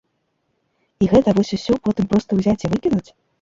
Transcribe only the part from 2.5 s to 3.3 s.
і выкінуць?